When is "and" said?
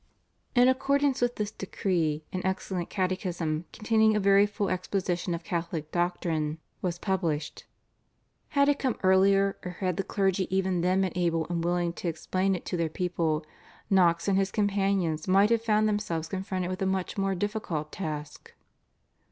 11.51-11.63, 14.27-14.39